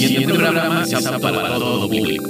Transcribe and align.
siguiente 0.00 0.34
programa 0.34 0.82
es 0.82 0.94
apto 0.94 1.20
para 1.20 1.58
todo 1.58 1.88
público. 1.88 2.24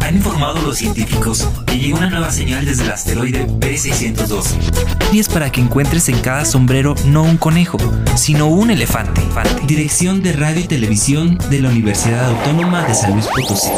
Han 0.00 0.16
informado 0.16 0.60
los 0.62 0.78
científicos 0.78 1.48
que 1.66 1.78
llega 1.78 1.98
una 1.98 2.10
nueva 2.10 2.30
señal 2.30 2.64
desde 2.64 2.84
el 2.84 2.90
asteroide 2.90 3.46
B612. 3.46 5.12
Y 5.12 5.20
es 5.20 5.28
para 5.28 5.50
que 5.52 5.60
encuentres 5.60 6.08
en 6.08 6.18
cada 6.20 6.44
sombrero 6.44 6.94
no 7.06 7.22
un 7.22 7.36
conejo, 7.36 7.78
sino 8.16 8.46
un 8.46 8.70
elefante. 8.70 9.20
Dirección 9.66 10.22
de 10.22 10.32
Radio 10.32 10.60
y 10.60 10.64
Televisión 10.64 11.38
de 11.50 11.60
la 11.60 11.68
Universidad 11.68 12.30
Autónoma 12.30 12.84
de 12.86 12.94
San 12.94 13.12
Luis 13.12 13.26
Potosí. 13.26 13.70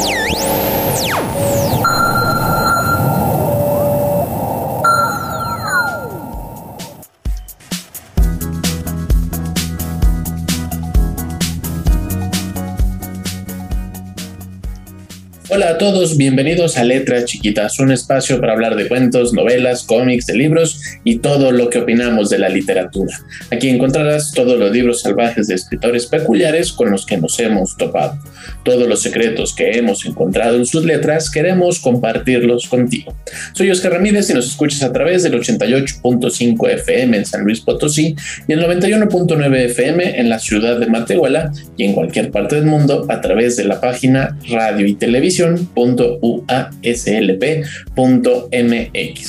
A 15.75 15.77
todos, 15.77 16.15
bienvenidos 16.15 16.77
a 16.77 16.85
Letras 16.85 17.25
Chiquitas, 17.25 17.79
un 17.79 17.91
espacio 17.91 18.39
para 18.39 18.53
hablar 18.53 18.77
de 18.77 18.87
cuentos, 18.87 19.33
novelas, 19.33 19.83
cómics, 19.83 20.25
de 20.25 20.37
libros 20.37 20.79
y 21.03 21.17
todo 21.17 21.51
lo 21.51 21.69
que 21.69 21.79
opinamos 21.79 22.29
de 22.29 22.39
la 22.39 22.47
literatura. 22.47 23.13
Aquí 23.51 23.67
encontrarás 23.67 24.31
todos 24.31 24.57
los 24.57 24.71
libros 24.71 25.01
salvajes 25.01 25.47
de 25.47 25.55
escritores 25.55 26.05
peculiares 26.05 26.71
con 26.71 26.91
los 26.91 27.05
que 27.05 27.17
nos 27.17 27.37
hemos 27.39 27.75
topado. 27.75 28.17
Todos 28.63 28.87
los 28.87 29.01
secretos 29.01 29.53
que 29.53 29.71
hemos 29.71 30.05
encontrado 30.05 30.55
en 30.55 30.65
sus 30.65 30.85
letras 30.85 31.29
queremos 31.29 31.79
compartirlos 31.79 32.69
contigo. 32.69 33.13
Soy 33.51 33.69
Oscar 33.69 33.91
Ramírez 33.91 34.29
y 34.29 34.33
nos 34.33 34.47
escuchas 34.47 34.81
a 34.81 34.93
través 34.93 35.23
del 35.23 35.33
88.5 35.33 36.69
FM 36.69 37.17
en 37.17 37.25
San 37.25 37.43
Luis 37.43 37.59
Potosí 37.59 38.15
y 38.47 38.53
el 38.53 38.61
91.9 38.61 39.57
FM 39.65 40.21
en 40.21 40.29
la 40.29 40.39
ciudad 40.39 40.79
de 40.79 40.87
Matehuala 40.87 41.51
y 41.75 41.83
en 41.83 41.93
cualquier 41.93 42.31
parte 42.31 42.55
del 42.55 42.65
mundo 42.65 43.05
a 43.09 43.19
través 43.19 43.57
de 43.57 43.65
la 43.65 43.81
página 43.81 44.37
Radio 44.47 44.85
y 44.87 44.95
Televisión 44.95 45.64
www.uaslp.mx. 45.73 46.55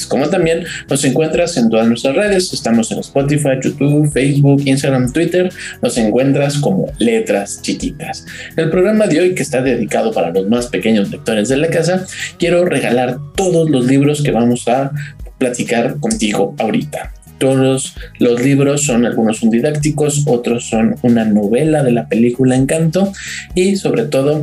Como 0.06 0.28
también 0.28 0.64
nos 0.88 1.04
encuentras 1.04 1.56
en 1.56 1.70
todas 1.70 1.86
nuestras 1.88 2.16
redes, 2.16 2.52
estamos 2.52 2.90
en 2.92 2.98
Spotify, 2.98 3.50
YouTube, 3.62 4.10
Facebook, 4.12 4.62
Instagram, 4.64 5.12
Twitter, 5.12 5.52
nos 5.82 5.96
encuentras 5.98 6.58
como 6.58 6.92
Letras 6.98 7.62
Chiquitas. 7.62 8.26
El 8.56 8.70
programa 8.70 9.06
de 9.06 9.20
hoy, 9.20 9.34
que 9.34 9.42
está 9.42 9.62
dedicado 9.62 10.12
para 10.12 10.30
los 10.30 10.48
más 10.48 10.66
pequeños 10.66 11.10
lectores 11.10 11.48
de 11.48 11.56
la 11.56 11.68
casa, 11.68 12.06
quiero 12.38 12.64
regalar 12.64 13.18
todos 13.34 13.70
los 13.70 13.86
libros 13.86 14.22
que 14.22 14.32
vamos 14.32 14.66
a 14.68 14.90
platicar 15.38 15.98
contigo 16.00 16.54
ahorita. 16.58 17.12
Todos 17.38 17.94
los 18.18 18.42
libros 18.42 18.84
son, 18.84 19.04
algunos 19.04 19.38
son 19.38 19.50
didácticos, 19.50 20.24
otros 20.26 20.64
son 20.68 20.96
una 21.02 21.26
novela 21.26 21.82
de 21.82 21.92
la 21.92 22.08
película 22.08 22.56
Encanto 22.56 23.12
y 23.54 23.76
sobre 23.76 24.04
todo 24.04 24.42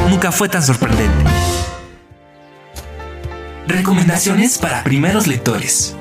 Nunca 0.09 0.31
fue 0.31 0.49
tan 0.49 0.63
sorprendente. 0.63 1.25
Recomendaciones 3.67 4.59
para 4.59 4.85
primeros 4.85 5.27
lectores. 5.27 5.97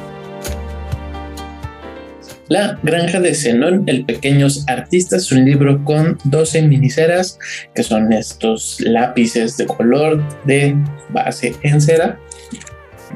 La 2.47 2.79
Granja 2.83 3.19
de 3.19 3.35
Zenón, 3.35 3.83
el 3.87 4.05
Pequeños 4.05 4.65
Artistas, 4.67 5.31
un 5.31 5.45
libro 5.45 5.83
con 5.83 6.17
12 6.23 6.63
miniceras, 6.63 7.37
que 7.73 7.83
son 7.83 8.11
estos 8.11 8.81
lápices 8.81 9.57
de 9.57 9.65
color 9.67 10.23
de 10.45 10.75
base 11.09 11.55
en 11.61 11.79
cera, 11.79 12.19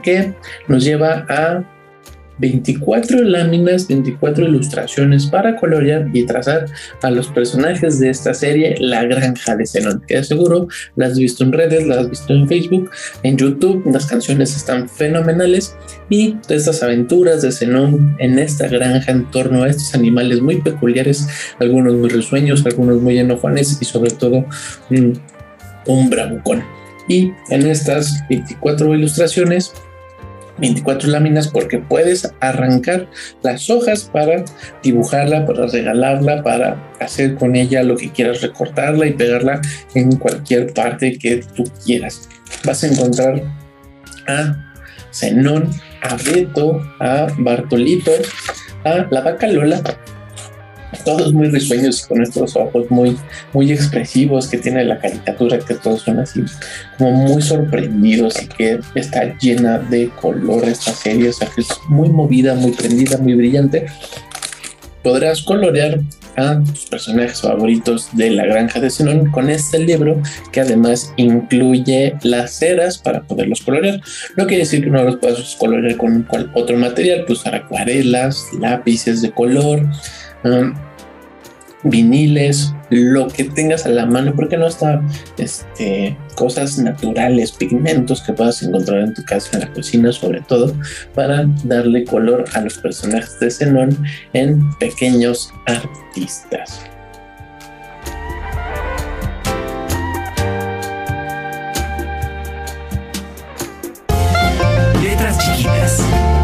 que 0.04 0.34
nos 0.68 0.84
lleva 0.84 1.26
a 1.30 1.64
24 2.40 3.22
láminas, 3.24 3.88
24 3.88 4.46
ilustraciones 4.46 5.28
para 5.28 5.56
colorear 5.56 6.08
y 6.14 6.26
trazar 6.26 6.66
a 7.02 7.12
los 7.12 7.28
personajes 7.28 8.00
de 8.00 8.10
esta 8.10 8.34
serie 8.34 8.76
La 8.80 9.04
Granja 9.04 9.56
de 9.56 9.66
Zenón, 9.66 10.04
que 10.08 10.24
seguro 10.24 10.68
las 10.96 11.12
has 11.12 11.20
visto 11.20 11.44
en 11.44 11.52
redes, 11.52 11.88
las 11.88 12.00
has 12.00 12.10
visto 12.10 12.34
en 12.34 12.48
Facebook, 12.48 12.90
en 13.24 13.38
YouTube, 13.38 13.84
las 13.92 14.06
canciones 14.06 14.56
están 14.56 14.90
fenomenales 14.90 15.76
y 16.10 16.38
estas 16.50 16.82
aventuras 16.84 17.42
de 17.42 17.52
Zenón 17.52 18.16
en 18.20 18.40
esta 18.40 18.68
granja 18.68 19.12
en 19.12 19.30
torno 19.32 19.64
a 19.64 19.70
estos 19.70 19.94
animales 19.96 20.42
muy 20.42 20.62
peculiares, 20.62 21.28
algunos 21.60 21.94
muy 21.94 22.10
risueños, 22.10 22.66
algunos 22.66 23.02
muy 23.02 23.18
enojones 23.18 23.78
y 23.82 23.86
sobre 23.86 24.12
todo 24.12 24.46
un, 24.90 25.20
un 25.88 26.10
bravucón. 26.10 26.64
Y 27.08 27.34
en 27.50 27.68
estas 27.68 28.24
24 28.30 28.96
ilustraciones 28.96 29.74
24 30.64 31.10
láminas 31.10 31.50
porque 31.50 31.78
puedes 31.78 32.32
arrancar 32.40 33.10
las 33.42 33.70
hojas 33.70 34.10
para 34.14 34.46
dibujarla, 34.82 35.46
para 35.46 35.68
regalarla, 35.68 36.42
para 36.42 36.82
hacer 37.02 37.36
con 37.36 37.58
ella 37.58 37.84
lo 37.84 37.98
que 37.98 38.12
quieras, 38.12 38.42
recortarla 38.42 39.06
y 39.08 39.12
pegarla 39.12 39.60
en 39.94 40.16
cualquier 40.16 40.74
parte 40.74 41.18
que 41.18 41.44
tú 41.54 41.66
quieras. 41.86 42.30
Vas 42.64 42.82
a 42.84 42.88
encontrar 42.88 43.44
a 44.28 44.74
Zenón, 45.12 45.70
a 46.02 46.16
Beto, 46.16 46.82
a 47.00 47.28
Bartolito, 47.40 48.12
a 48.86 49.06
la 49.12 49.20
vaca 49.20 49.48
Lola, 49.48 49.82
todos 51.04 51.34
muy 51.34 51.50
risueños 51.50 52.04
y 52.04 52.08
con 52.08 52.22
estos 52.22 52.56
ojos 52.56 52.90
muy, 52.90 53.18
muy 53.54 53.72
expresivos 53.72 54.48
que 54.48 54.58
tiene 54.58 54.84
la 54.86 55.00
caricatura, 55.00 55.60
que 55.60 55.76
todos 55.76 56.02
son 56.02 56.20
así 56.20 56.44
como 56.98 57.12
muy 57.12 57.42
sorprendidos 57.42 58.42
y 58.42 58.48
que 58.48 58.80
está 58.96 59.38
llena 59.38 59.80
de 59.80 60.10
color 60.22 60.66
esta 60.66 60.92
serie, 60.94 61.30
o 61.30 61.34
sea 61.34 61.50
que 61.54 61.62
es 61.62 61.70
muy 61.90 62.10
movida, 62.10 62.56
muy 62.56 62.72
prendida, 62.72 63.18
muy 63.18 63.36
brillante. 63.36 63.86
Podrás 65.02 65.42
colorear 65.42 66.00
a 66.36 66.60
tus 66.64 66.86
personajes 66.86 67.42
favoritos 67.42 68.10
de 68.14 68.32
la 68.32 68.46
granja 68.46 68.80
de 68.80 68.90
Zenón 68.90 69.30
con 69.32 69.50
este 69.50 69.80
libro 69.80 70.22
que 70.52 70.62
además 70.62 71.14
incluye 71.18 72.16
las 72.24 72.58
ceras 72.58 72.98
para 72.98 73.22
poderlos 73.24 73.62
colorear. 73.62 74.02
No 74.36 74.48
quiere 74.48 74.64
decir 74.64 74.84
que 74.84 74.90
no 74.90 75.04
los 75.04 75.18
puedas 75.18 75.56
colorear 75.60 75.98
con 75.98 76.28
otro 76.54 76.78
material, 76.78 77.24
pues 77.26 77.40
usar 77.40 77.56
acuarelas, 77.56 78.46
lápices 78.60 79.22
de 79.22 79.32
color, 79.32 79.88
viniles, 81.84 82.74
lo 82.90 83.28
que 83.28 83.44
tengas 83.46 83.86
a 83.86 83.90
la 83.90 84.06
mano, 84.06 84.34
porque 84.36 84.58
no 84.58 84.68
está 84.68 85.02
este, 85.38 86.18
cosas 86.36 86.78
naturales, 86.78 87.52
pigmentos 87.52 88.22
que 88.22 88.34
puedas 88.34 88.62
encontrar 88.64 89.02
en 89.02 89.14
tu 89.14 89.24
casa, 89.24 89.50
en 89.54 89.62
la 89.62 89.74
cocina, 89.74 90.12
sobre 90.12 90.42
todo, 90.42 90.74
para 91.14 91.46
darle 91.64 92.06
color 92.06 92.46
a 92.54 92.62
los 92.62 92.78
personajes 92.78 93.40
de 93.40 93.52
Zenón 93.52 93.98
en 94.34 94.70
pequeños 94.80 95.54
artistas. 95.66 96.82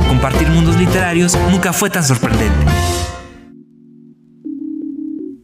Compartir 0.08 0.50
mundos 0.50 0.76
literarios 0.78 1.38
nunca 1.50 1.72
fue 1.72 1.90
tan 1.90 2.04
sorprendente. 2.04 2.66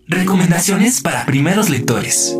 Recomendaciones 0.08 1.02
para 1.02 1.26
primeros 1.26 1.72
lectores. 1.72 2.38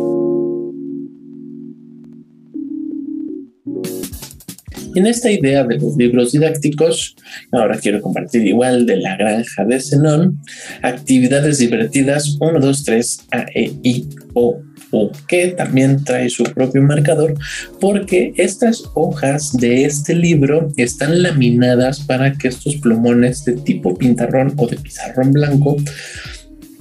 En 4.94 5.06
esta 5.08 5.32
idea 5.32 5.64
de 5.64 5.76
los 5.78 5.96
libros 5.96 6.30
didácticos, 6.30 7.16
ahora 7.50 7.76
quiero 7.78 8.00
compartir 8.00 8.46
igual 8.46 8.86
de 8.86 8.98
la 8.98 9.16
granja 9.16 9.64
de 9.64 9.80
Zenón, 9.80 10.40
actividades 10.82 11.58
divertidas 11.58 12.36
1, 12.40 12.60
2, 12.60 12.84
3, 12.84 13.18
A, 13.32 13.46
E, 13.52 13.72
I, 13.82 14.06
O, 14.34 14.62
U, 14.92 15.10
que 15.26 15.48
también 15.48 16.04
trae 16.04 16.30
su 16.30 16.44
propio 16.44 16.82
marcador, 16.82 17.34
porque 17.80 18.32
estas 18.36 18.84
hojas 18.94 19.52
de 19.56 19.86
este 19.86 20.14
libro 20.14 20.68
están 20.76 21.20
laminadas 21.20 21.98
para 21.98 22.32
que 22.32 22.46
estos 22.46 22.76
plumones 22.76 23.44
de 23.44 23.54
tipo 23.54 23.98
pintarrón 23.98 24.54
o 24.56 24.68
de 24.68 24.76
pizarrón 24.76 25.32
blanco 25.32 25.76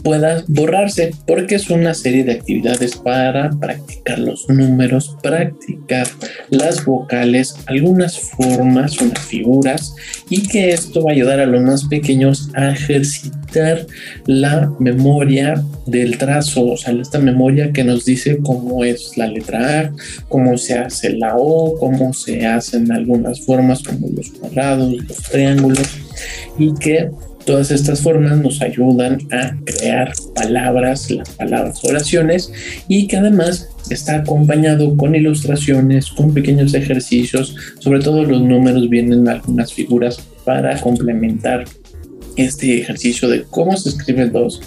pueda 0.06 0.44
borrarse 0.48 1.12
porque 1.26 1.56
es 1.56 1.72
una 1.72 1.96
serie 1.96 2.24
de 2.24 2.34
actividades 2.34 2.96
para 2.96 3.50
practicar 3.60 4.20
los 4.20 4.48
números, 4.48 5.18
practicar 5.24 6.08
las 6.52 6.86
vocales, 6.86 7.56
algunas 7.66 8.20
formas, 8.20 9.02
unas 9.02 9.20
figuras 9.20 9.96
y 10.30 10.48
que 10.48 10.70
esto 10.70 11.04
va 11.04 11.10
a 11.10 11.14
ayudar 11.16 11.40
a 11.40 11.48
los 11.48 11.60
más 11.64 11.86
pequeños 11.86 12.50
a 12.54 12.70
ejercitar 12.70 13.88
la 14.28 14.72
memoria 14.80 15.64
del 15.88 16.20
trazo, 16.20 16.68
o 16.68 16.78
sea, 16.78 16.94
esta 16.94 17.18
memoria 17.18 17.74
que 17.74 17.84
nos 17.84 18.06
dice 18.06 18.38
cómo 18.44 18.84
es 18.84 19.18
la 19.18 19.26
letra 19.26 19.80
A, 19.80 19.92
cómo 20.28 20.56
se 20.60 20.78
hace 20.78 21.14
la 21.14 21.36
O, 21.36 21.80
cómo 21.80 22.14
se 22.14 22.46
hacen 22.46 22.92
algunas 22.92 23.42
formas 23.42 23.82
como 23.82 24.08
los 24.10 24.30
cuadrados, 24.30 24.94
los 24.94 25.18
triángulos 25.24 25.98
y 26.60 26.76
que 26.76 27.10
Todas 27.46 27.70
estas 27.70 28.02
formas 28.02 28.40
nos 28.40 28.62
ayudan 28.62 29.20
a 29.32 29.56
crear 29.64 30.14
palabras, 30.34 31.12
las 31.12 31.30
palabras 31.30 31.84
oraciones 31.84 32.52
y 32.88 33.08
que 33.08 33.18
además 33.18 33.70
está 33.90 34.18
acompañado 34.18 34.98
con 34.98 35.14
ilustraciones, 35.14 36.10
con 36.10 36.34
pequeños 36.34 36.74
ejercicios, 36.74 37.56
sobre 37.80 38.00
todo 38.00 38.24
los 38.24 38.42
números 38.42 38.90
vienen 38.90 39.28
algunas 39.28 39.74
figuras 39.74 40.20
para 40.44 40.80
complementar 40.82 41.66
este 42.36 42.80
ejercicio 42.80 43.30
de 43.30 43.44
cómo 43.44 43.76
se 43.78 43.90
escribe 43.90 44.24
el 44.24 44.32
2, 44.32 44.62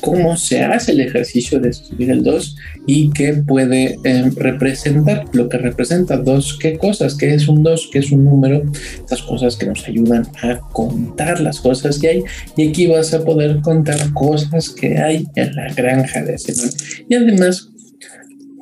cómo 0.00 0.36
se 0.36 0.62
hace 0.62 0.92
el 0.92 1.00
ejercicio 1.00 1.60
de 1.60 1.70
escribir 1.70 2.10
el 2.10 2.22
2 2.22 2.56
y 2.86 3.10
qué 3.10 3.34
puede 3.34 3.98
em, 4.04 4.34
representar, 4.34 5.24
lo 5.32 5.48
que 5.48 5.58
representa. 5.58 6.16
2, 6.16 6.58
qué 6.60 6.76
cosas, 6.76 7.16
qué 7.16 7.34
es 7.34 7.48
un 7.48 7.62
2, 7.62 7.90
qué 7.92 8.00
es 8.00 8.12
un 8.12 8.24
número, 8.24 8.62
estas 8.96 9.22
cosas 9.22 9.56
que 9.56 9.66
nos 9.66 9.86
ayudan 9.86 10.26
a 10.42 10.58
contar 10.72 11.40
las 11.40 11.60
cosas 11.60 11.98
que 11.98 12.08
hay. 12.08 12.22
Y 12.56 12.68
aquí 12.68 12.86
vas 12.86 13.14
a 13.14 13.24
poder 13.24 13.60
contar 13.60 14.12
cosas 14.12 14.70
que 14.70 14.98
hay 14.98 15.26
en 15.36 15.54
la 15.54 15.72
granja 15.72 16.22
de 16.22 16.38
Zenón. 16.38 16.70
Y 17.08 17.14
además 17.14 17.70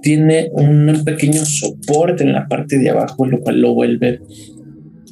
tiene 0.02 0.50
un 0.52 1.02
pequeño 1.05 1.44
soporte 1.44 2.25
en 2.25 2.32
la 2.32 2.46
parte 2.48 2.78
de 2.78 2.90
abajo, 2.90 3.25
lo 3.25 3.40
cual 3.40 3.60
lo 3.60 3.75
vuelve 3.75 4.20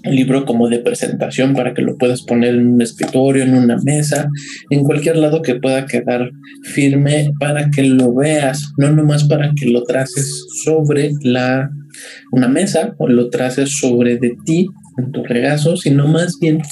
un 0.04 0.14
libro 0.14 0.44
como 0.44 0.68
de 0.68 0.78
presentación 0.78 1.54
para 1.54 1.74
que 1.74 1.82
lo 1.82 1.96
puedas 1.96 2.22
poner 2.22 2.54
en 2.54 2.74
un 2.74 2.82
escritorio, 2.82 3.42
en 3.42 3.54
una 3.54 3.76
mesa, 3.78 4.28
en 4.70 4.84
cualquier 4.84 5.16
lado 5.16 5.42
que 5.42 5.56
pueda 5.56 5.86
quedar 5.86 6.30
firme 6.64 7.32
para 7.38 7.70
que 7.70 7.82
lo 7.82 8.14
veas, 8.14 8.72
no 8.76 8.90
nomás 8.90 9.24
para 9.24 9.52
que 9.54 9.66
lo 9.66 9.84
traces 9.84 10.46
sobre 10.64 11.12
la 11.22 11.70
una 12.32 12.48
mesa 12.48 12.94
o 12.98 13.08
lo 13.08 13.30
traces 13.30 13.78
sobre 13.78 14.16
de 14.16 14.36
ti 14.44 14.68
en 14.98 15.12
tu 15.12 15.24
regazo, 15.24 15.76
sino 15.76 16.06
más 16.06 16.38
bien 16.38 16.62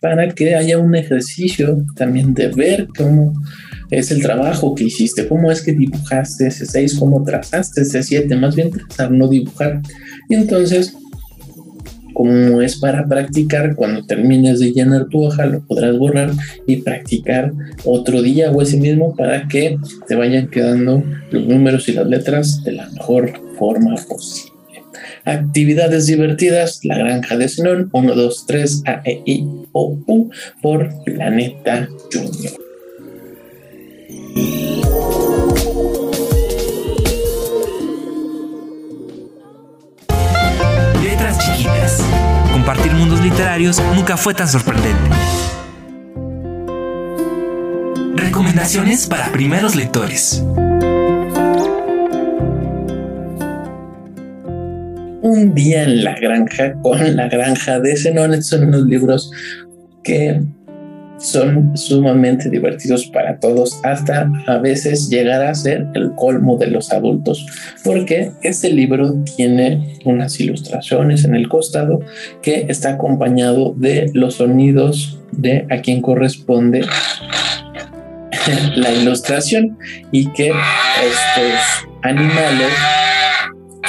para 0.00 0.28
que 0.28 0.54
haya 0.54 0.78
un 0.78 0.94
ejercicio 0.94 1.84
también 1.96 2.34
de 2.34 2.48
ver 2.48 2.86
cómo 2.96 3.32
es 3.90 4.10
el 4.10 4.22
trabajo 4.22 4.74
que 4.74 4.84
hiciste, 4.84 5.26
cómo 5.26 5.50
es 5.50 5.62
que 5.62 5.72
dibujaste 5.72 6.48
ese 6.48 6.66
6, 6.66 6.96
cómo 6.98 7.22
trazaste 7.24 7.82
ese 7.82 8.02
7, 8.02 8.36
más 8.36 8.54
bien 8.54 8.70
trazar, 8.70 9.10
no 9.10 9.28
dibujar. 9.28 9.80
Y 10.28 10.34
entonces 10.34 10.94
como 12.16 12.62
es 12.62 12.76
para 12.76 13.06
practicar, 13.06 13.76
cuando 13.76 14.06
termines 14.06 14.58
de 14.58 14.72
llenar 14.72 15.08
tu 15.10 15.26
hoja 15.26 15.44
lo 15.44 15.60
podrás 15.66 15.98
borrar 15.98 16.30
y 16.66 16.76
practicar 16.76 17.52
otro 17.84 18.22
día 18.22 18.50
o 18.50 18.62
ese 18.62 18.78
mismo 18.78 19.14
para 19.14 19.46
que 19.48 19.76
te 20.08 20.14
vayan 20.14 20.48
quedando 20.48 21.04
los 21.30 21.46
números 21.46 21.86
y 21.90 21.92
las 21.92 22.06
letras 22.06 22.64
de 22.64 22.72
la 22.72 22.88
mejor 22.88 23.34
forma 23.58 23.96
posible. 24.08 24.54
Actividades 25.26 26.06
divertidas, 26.06 26.80
la 26.84 26.96
granja 26.96 27.36
de 27.36 27.50
Zenón, 27.50 27.90
1, 27.92 28.14
2, 28.14 28.44
3, 28.46 28.82
A, 28.86 29.02
E, 29.04 29.20
I, 29.26 29.46
O, 29.72 29.98
U, 30.06 30.30
por 30.62 30.88
Planeta 31.04 31.86
Junior. 32.10 32.52
Compartir 42.66 42.94
mundos 42.94 43.20
literarios 43.20 43.80
nunca 43.94 44.16
fue 44.16 44.34
tan 44.34 44.48
sorprendente. 44.48 44.98
Recomendaciones 48.16 49.06
para 49.06 49.30
primeros 49.30 49.76
lectores. 49.76 50.42
Un 55.22 55.52
día 55.54 55.84
en 55.84 56.02
la 56.02 56.16
granja 56.18 56.74
con 56.82 57.14
la 57.14 57.28
granja 57.28 57.78
de 57.78 57.96
Zenón. 57.96 58.42
son 58.42 58.64
unos 58.64 58.82
libros 58.82 59.30
que 60.02 60.42
son 61.18 61.76
sumamente 61.76 62.50
divertidos 62.50 63.06
para 63.06 63.38
todos, 63.38 63.80
hasta 63.82 64.30
a 64.46 64.58
veces 64.58 65.08
llegar 65.08 65.42
a 65.42 65.54
ser 65.54 65.86
el 65.94 66.12
colmo 66.14 66.56
de 66.56 66.68
los 66.68 66.92
adultos, 66.92 67.46
porque 67.84 68.32
este 68.42 68.70
libro 68.70 69.14
tiene 69.36 69.98
unas 70.04 70.38
ilustraciones 70.40 71.24
en 71.24 71.34
el 71.34 71.48
costado 71.48 72.00
que 72.42 72.66
está 72.68 72.90
acompañado 72.90 73.74
de 73.76 74.10
los 74.12 74.36
sonidos 74.36 75.18
de 75.32 75.66
a 75.70 75.78
quien 75.78 76.02
corresponde 76.02 76.82
la 78.76 78.92
ilustración 78.92 79.78
y 80.12 80.30
que 80.32 80.48
estos 80.48 81.88
animales 82.02 82.70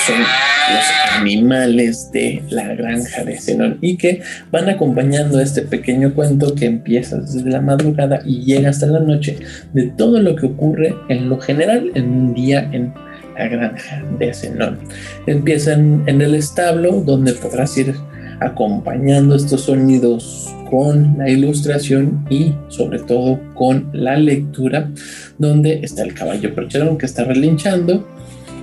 son 0.05 0.46
los 0.69 1.19
animales 1.19 2.11
de 2.11 2.43
la 2.49 2.73
granja 2.75 3.23
de 3.23 3.39
Zenón 3.39 3.77
y 3.81 3.97
que 3.97 4.21
van 4.51 4.69
acompañando 4.69 5.39
este 5.39 5.61
pequeño 5.61 6.13
cuento 6.13 6.55
que 6.55 6.65
empieza 6.65 7.17
desde 7.17 7.49
la 7.49 7.61
madrugada 7.61 8.21
y 8.25 8.43
llega 8.43 8.69
hasta 8.69 8.87
la 8.87 8.99
noche 8.99 9.37
de 9.73 9.87
todo 9.87 10.19
lo 10.19 10.35
que 10.35 10.47
ocurre 10.47 10.95
en 11.09 11.29
lo 11.29 11.39
general 11.39 11.91
en 11.95 12.09
un 12.09 12.33
día 12.33 12.69
en 12.71 12.93
la 13.37 13.47
granja 13.47 14.03
de 14.19 14.33
Zenón. 14.33 14.79
Empiezan 15.25 16.03
en 16.07 16.21
el 16.21 16.35
establo 16.35 17.01
donde 17.01 17.33
podrás 17.33 17.77
ir 17.77 17.95
acompañando 18.39 19.35
estos 19.35 19.61
sonidos 19.61 20.53
con 20.69 21.17
la 21.17 21.29
ilustración 21.29 22.25
y 22.29 22.53
sobre 22.67 22.99
todo 22.99 23.39
con 23.53 23.89
la 23.93 24.17
lectura 24.17 24.91
donde 25.37 25.79
está 25.81 26.03
el 26.03 26.13
caballo 26.13 26.53
percherón 26.53 26.97
que 26.97 27.05
está 27.05 27.23
relinchando 27.23 28.07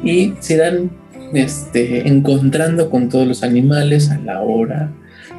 y 0.04 0.34
se 0.40 0.58
dan 0.58 0.90
este, 1.34 2.08
encontrando 2.08 2.90
con 2.90 3.08
todos 3.08 3.26
los 3.26 3.42
animales 3.42 4.10
a 4.10 4.18
la 4.18 4.40
hora 4.40 4.92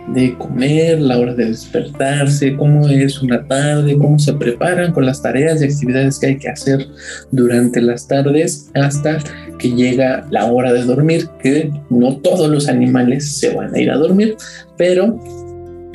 de 0.07 0.35
comer, 0.37 1.01
la 1.01 1.17
hora 1.17 1.33
de 1.33 1.45
despertarse, 1.45 2.55
cómo 2.55 2.87
es 2.87 3.21
una 3.21 3.47
tarde, 3.47 3.97
cómo 3.97 4.19
se 4.19 4.33
preparan 4.33 4.91
con 4.91 5.05
las 5.05 5.21
tareas 5.21 5.61
y 5.61 5.65
actividades 5.65 6.19
que 6.19 6.27
hay 6.27 6.37
que 6.37 6.49
hacer 6.49 6.87
durante 7.31 7.81
las 7.81 8.07
tardes 8.07 8.69
hasta 8.75 9.17
que 9.57 9.71
llega 9.71 10.27
la 10.29 10.45
hora 10.45 10.73
de 10.73 10.83
dormir, 10.83 11.27
que 11.41 11.71
no 11.89 12.17
todos 12.17 12.49
los 12.49 12.67
animales 12.67 13.37
se 13.37 13.55
van 13.55 13.73
a 13.73 13.79
ir 13.79 13.89
a 13.89 13.97
dormir, 13.97 14.35
pero 14.77 15.19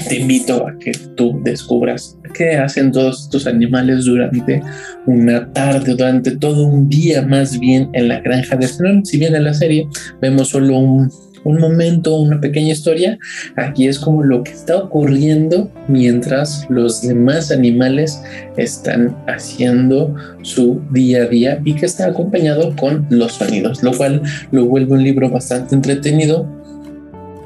te 0.09 0.21
invito 0.21 0.67
a 0.67 0.79
que 0.79 0.93
tú 1.17 1.41
descubras 1.43 2.19
qué 2.35 2.57
hacen 2.57 2.93
todos 2.93 3.25
estos 3.25 3.47
animales 3.47 4.05
durante 4.05 4.63
una 5.07 5.53
tarde, 5.53 5.95
durante 5.95 6.37
todo 6.37 6.67
un 6.67 6.89
día 6.89 7.23
más 7.23 7.59
bien 7.59 7.91
en 7.93 8.09
la 8.09 8.21
granja 8.21 8.57
de 8.57 8.67
Zenón. 8.67 9.05
Si 9.05 9.19
bien 9.19 9.35
en 9.35 9.45
la 9.45 9.55
serie 9.55 9.87
vemos 10.21 10.49
solo 10.49 10.79
un, 10.79 11.11
un 11.45 11.59
momento, 11.59 12.17
una 12.17 12.41
pequeña 12.41 12.73
historia, 12.73 13.19
aquí 13.57 13.89
es 13.89 13.99
como 13.99 14.23
lo 14.23 14.43
que 14.43 14.53
está 14.53 14.77
ocurriendo 14.77 15.71
mientras 15.89 16.67
los 16.69 17.03
demás 17.03 17.51
animales 17.51 18.23
están 18.57 19.17
haciendo 19.27 20.15
su 20.43 20.81
día 20.91 21.23
a 21.23 21.27
día 21.27 21.61
y 21.65 21.75
que 21.75 21.87
está 21.87 22.07
acompañado 22.07 22.75
con 22.77 23.07
los 23.11 23.33
sonidos, 23.33 23.83
lo 23.83 23.97
cual 23.97 24.23
lo 24.51 24.67
vuelve 24.67 24.93
un 24.93 25.05
libro 25.05 25.31
bastante 25.31 25.75
entretenido 25.75 26.60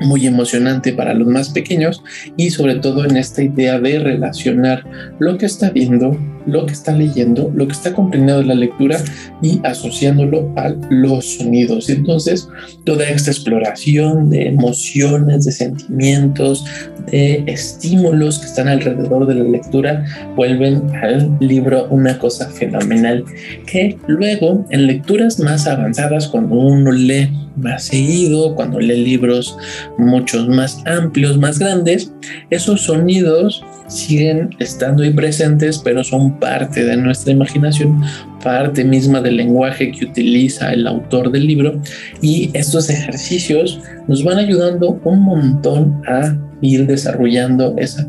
muy 0.04 0.26
emocionante 0.26 0.92
para 0.92 1.14
los 1.14 1.26
más 1.26 1.50
pequeños 1.50 2.02
y 2.36 2.50
sobre 2.50 2.76
todo 2.76 3.04
en 3.04 3.16
esta 3.16 3.42
idea 3.42 3.78
de 3.80 3.98
relacionar 3.98 4.84
lo 5.18 5.38
que 5.38 5.46
está 5.46 5.70
viendo 5.70 6.16
lo 6.46 6.66
que 6.66 6.72
está 6.72 6.92
leyendo, 6.92 7.50
lo 7.54 7.66
que 7.66 7.72
está 7.72 7.92
comprendiendo 7.92 8.40
de 8.40 8.46
la 8.46 8.54
lectura 8.54 8.98
y 9.42 9.60
asociándolo 9.64 10.52
a 10.56 10.74
los 10.90 11.36
sonidos. 11.36 11.88
Entonces, 11.88 12.48
toda 12.84 13.08
esta 13.08 13.30
exploración 13.30 14.30
de 14.30 14.48
emociones, 14.48 15.44
de 15.44 15.52
sentimientos, 15.52 16.64
de 17.10 17.44
estímulos 17.46 18.38
que 18.38 18.46
están 18.46 18.68
alrededor 18.68 19.26
de 19.26 19.34
la 19.34 19.44
lectura 19.44 20.04
vuelven 20.36 20.82
al 20.96 21.36
libro 21.40 21.86
una 21.90 22.18
cosa 22.18 22.48
fenomenal 22.48 23.24
que 23.66 23.98
luego 24.06 24.64
en 24.70 24.86
lecturas 24.86 25.38
más 25.38 25.66
avanzadas, 25.66 26.28
cuando 26.28 26.56
uno 26.56 26.92
lee 26.92 27.30
más 27.56 27.84
seguido, 27.84 28.54
cuando 28.54 28.80
lee 28.80 29.04
libros 29.04 29.56
muchos 29.98 30.48
más 30.48 30.82
amplios, 30.86 31.38
más 31.38 31.58
grandes, 31.58 32.12
esos 32.50 32.82
sonidos 32.82 33.62
siguen 33.86 34.50
estando 34.58 35.02
ahí 35.02 35.12
presentes, 35.12 35.78
pero 35.78 36.02
son 36.04 36.38
parte 36.38 36.84
de 36.84 36.96
nuestra 36.96 37.32
imaginación, 37.32 38.02
parte 38.42 38.84
misma 38.84 39.20
del 39.20 39.36
lenguaje 39.36 39.92
que 39.92 40.06
utiliza 40.06 40.72
el 40.72 40.86
autor 40.86 41.30
del 41.30 41.46
libro. 41.46 41.80
Y 42.20 42.50
estos 42.54 42.90
ejercicios 42.90 43.80
nos 44.08 44.22
van 44.24 44.38
ayudando 44.38 45.00
un 45.04 45.20
montón 45.22 46.02
a 46.06 46.36
ir 46.60 46.86
desarrollando 46.86 47.74
esa 47.76 48.06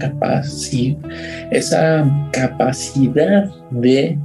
esa 1.51 2.29
capacidad 2.31 3.49
de 3.71 4.17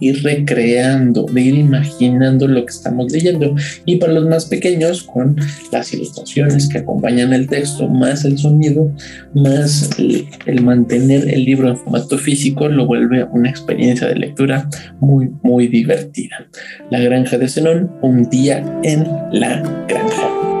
ir 0.00 0.22
recreando, 0.22 1.26
de 1.26 1.40
ir 1.40 1.54
imaginando 1.54 2.48
lo 2.48 2.64
que 2.64 2.72
estamos 2.72 3.12
leyendo. 3.12 3.54
Y 3.84 3.96
para 3.96 4.12
los 4.12 4.26
más 4.26 4.46
pequeños, 4.46 5.02
con 5.02 5.36
las 5.72 5.92
ilustraciones 5.92 6.68
que 6.68 6.78
acompañan 6.78 7.32
el 7.32 7.46
texto, 7.46 7.88
más 7.88 8.24
el 8.24 8.38
sonido, 8.38 8.90
más 9.34 9.90
el, 9.98 10.60
mantener 10.62 11.28
el 11.28 11.44
libro 11.44 11.68
en 11.68 11.76
formato 11.76 12.18
físico, 12.18 12.68
lo 12.68 12.86
vuelve 12.86 13.24
una 13.24 13.50
experiencia 13.50 14.08
de 14.08 14.16
lectura 14.16 14.68
muy, 15.00 15.30
muy 15.42 15.68
divertida. 15.68 16.46
La 16.90 17.00
granja 17.00 17.38
de 17.38 17.48
Zenón, 17.48 17.90
un 18.02 18.28
día 18.30 18.64
en 18.82 19.04
la 19.32 19.62
granja. 19.88 20.53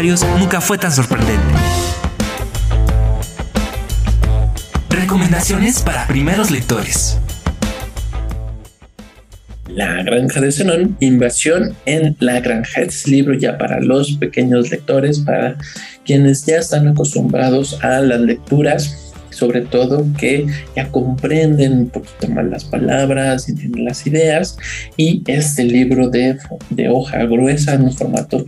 Nunca 0.00 0.60
fue 0.60 0.78
tan 0.78 0.92
sorprendente. 0.92 1.42
Recomendaciones 4.90 5.80
para 5.80 6.06
primeros 6.06 6.52
lectores. 6.52 7.18
La 9.66 10.04
Granja 10.04 10.40
de 10.40 10.52
Zenón, 10.52 10.96
Invasión 11.00 11.74
en 11.84 12.16
la 12.20 12.38
Granja. 12.38 12.82
Este 12.82 13.10
libro 13.10 13.34
ya 13.34 13.58
para 13.58 13.80
los 13.80 14.12
pequeños 14.18 14.70
lectores, 14.70 15.18
para 15.18 15.56
quienes 16.04 16.46
ya 16.46 16.58
están 16.58 16.86
acostumbrados 16.86 17.82
a 17.82 17.98
las 17.98 18.20
lecturas 18.20 19.07
sobre 19.38 19.62
todo 19.62 20.04
que 20.18 20.46
ya 20.74 20.88
comprenden 20.90 21.72
un 21.72 21.88
poquito 21.88 22.28
más 22.28 22.46
las 22.46 22.64
palabras, 22.64 23.48
entienden 23.48 23.84
las 23.84 24.06
ideas 24.06 24.56
y 24.96 25.22
este 25.26 25.64
libro 25.64 26.08
de, 26.08 26.36
de 26.70 26.88
hoja 26.88 27.24
gruesa 27.24 27.74
en 27.74 27.82
un 27.82 27.92
formato 27.92 28.44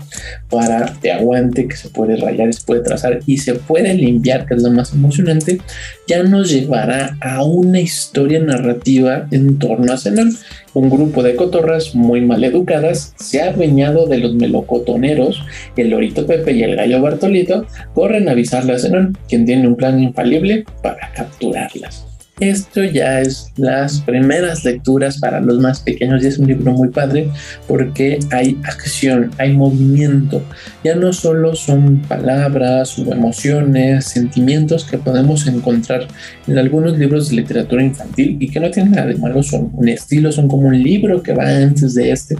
para 0.48 0.92
de 1.00 1.12
aguante 1.12 1.68
que 1.68 1.76
se 1.76 1.88
puede 1.88 2.16
rayar, 2.16 2.52
se 2.52 2.62
puede 2.62 2.82
trazar 2.82 3.20
y 3.26 3.38
se 3.38 3.54
puede 3.54 3.94
limpiar, 3.94 4.46
que 4.46 4.54
es 4.54 4.62
lo 4.62 4.70
más 4.70 4.92
emocionante, 4.92 5.60
ya 6.06 6.22
nos 6.22 6.50
llevará 6.50 7.16
a 7.20 7.44
una 7.44 7.80
historia 7.80 8.40
narrativa 8.40 9.28
en 9.30 9.58
torno 9.58 9.92
a 9.92 9.96
Zenón. 9.96 10.36
Un 10.72 10.88
grupo 10.88 11.24
de 11.24 11.34
cotorras 11.34 11.96
muy 11.96 12.20
mal 12.20 12.44
educadas 12.44 13.12
se 13.16 13.42
ha 13.42 13.50
adueñado 13.50 14.06
de 14.06 14.18
los 14.18 14.34
melocotoneros, 14.34 15.42
el 15.76 15.90
lorito 15.90 16.26
Pepe 16.26 16.52
y 16.52 16.62
el 16.62 16.76
gallo 16.76 17.02
Bartolito 17.02 17.66
corren 17.94 18.28
a 18.28 18.32
avisarle 18.32 18.74
a 18.74 18.78
Zenón, 18.78 19.18
quien 19.28 19.46
tiene 19.46 19.66
un 19.66 19.76
plan 19.76 20.00
infalible 20.00 20.64
para 20.82 21.12
capturarlas. 21.12 22.10
Esto 22.40 22.82
ya 22.84 23.20
es 23.20 23.52
las 23.58 24.00
primeras 24.00 24.64
lecturas 24.64 25.18
para 25.18 25.40
los 25.40 25.58
más 25.58 25.80
pequeños 25.80 26.24
y 26.24 26.26
es 26.26 26.38
un 26.38 26.46
libro 26.46 26.72
muy 26.72 26.88
padre 26.88 27.28
porque 27.68 28.18
hay 28.30 28.58
acción, 28.64 29.30
hay 29.36 29.52
movimiento. 29.52 30.42
Ya 30.82 30.94
no 30.94 31.12
solo 31.12 31.54
son 31.54 32.00
palabras 32.08 32.98
o 32.98 33.12
emociones, 33.12 34.06
sentimientos 34.06 34.86
que 34.86 34.96
podemos 34.96 35.46
encontrar 35.46 36.08
en 36.46 36.56
algunos 36.56 36.96
libros 36.96 37.28
de 37.28 37.36
literatura 37.36 37.84
infantil 37.84 38.38
y 38.40 38.48
que 38.48 38.58
no 38.58 38.70
tienen 38.70 38.92
nada 38.92 39.08
de 39.08 39.16
malo, 39.16 39.42
son 39.42 39.70
un 39.74 39.90
estilo, 39.90 40.32
son 40.32 40.48
como 40.48 40.68
un 40.68 40.82
libro 40.82 41.22
que 41.22 41.34
va 41.34 41.46
antes 41.46 41.92
de 41.92 42.10
este, 42.10 42.36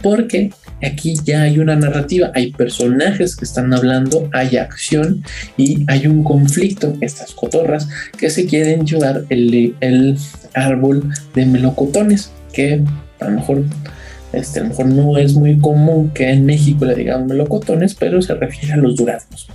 porque 0.00 0.50
aquí 0.86 1.14
ya 1.24 1.42
hay 1.42 1.58
una 1.58 1.76
narrativa, 1.76 2.30
hay 2.34 2.52
personajes 2.52 3.36
que 3.36 3.44
están 3.44 3.72
hablando, 3.72 4.28
hay 4.32 4.56
acción 4.56 5.24
y 5.56 5.84
hay 5.88 6.06
un 6.06 6.24
conflicto, 6.24 6.94
estas 7.00 7.32
cotorras 7.32 7.88
que 8.18 8.30
se 8.30 8.46
quieren 8.46 8.86
llevar 8.86 9.24
el, 9.28 9.74
el 9.80 10.18
árbol 10.54 11.08
de 11.34 11.46
melocotones, 11.46 12.32
que 12.52 12.82
a 13.20 13.24
lo 13.24 13.36
mejor 13.36 13.64
este, 14.32 14.60
a 14.60 14.62
lo 14.62 14.70
mejor 14.70 14.86
no 14.86 15.18
es 15.18 15.34
muy 15.34 15.58
común 15.58 16.10
que 16.10 16.30
en 16.30 16.46
México 16.46 16.84
le 16.84 16.94
digan 16.94 17.26
melocotones, 17.26 17.94
pero 17.94 18.22
se 18.22 18.34
refiere 18.34 18.72
a 18.72 18.76
los 18.78 18.96
duraznos. 18.96 19.48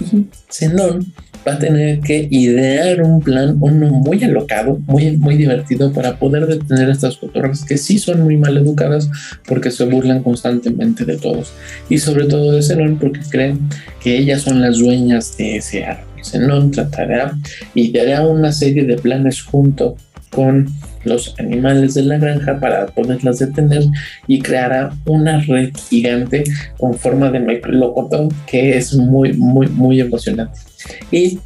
Y 0.00 0.26
Zenón 0.50 1.12
va 1.46 1.54
a 1.54 1.58
tener 1.58 2.00
que 2.00 2.28
idear 2.30 3.02
un 3.02 3.20
plan, 3.20 3.56
uno 3.60 3.88
muy 3.88 4.22
alocado, 4.24 4.78
muy, 4.86 5.16
muy 5.16 5.36
divertido 5.36 5.92
para 5.92 6.18
poder 6.18 6.46
detener 6.46 6.88
a 6.88 6.92
estas 6.92 7.16
cotorras 7.16 7.64
que 7.64 7.78
sí 7.78 7.98
son 7.98 8.22
muy 8.22 8.36
mal 8.36 8.56
educadas 8.56 9.10
porque 9.46 9.70
se 9.70 9.84
burlan 9.84 10.22
constantemente 10.22 11.04
de 11.04 11.16
todos 11.16 11.52
y 11.88 11.98
sobre 11.98 12.26
todo 12.26 12.52
de 12.52 12.62
Zenón 12.62 12.98
porque 12.98 13.20
creen 13.28 13.60
que 14.00 14.16
ellas 14.16 14.42
son 14.42 14.60
las 14.60 14.78
dueñas 14.78 15.36
de 15.36 15.56
ese 15.56 15.84
árbol. 15.84 16.06
Zenón 16.24 16.70
tratará 16.70 17.36
y 17.74 17.92
dará 17.92 18.26
una 18.26 18.52
serie 18.52 18.84
de 18.84 18.96
planes 18.96 19.42
junto 19.42 19.96
con 20.30 20.66
los 21.04 21.34
animales 21.38 21.94
de 21.94 22.02
la 22.02 22.16
granja 22.16 22.58
para 22.60 22.86
poderlas 22.86 23.38
detener 23.38 23.82
y 24.26 24.40
creará 24.40 24.94
una 25.04 25.40
red 25.40 25.72
gigante 25.88 26.44
con 26.78 26.94
forma 26.94 27.30
de 27.30 27.40
melocotón 27.40 28.28
que 28.46 28.76
es 28.76 28.94
muy, 28.94 29.32
muy, 29.32 29.68
muy 29.68 30.00
emocionante. 30.00 30.60
Y 31.10 31.40